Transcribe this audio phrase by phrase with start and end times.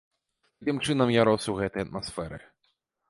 [0.61, 2.41] Такім чынам, я рос у гэтай атмасферы.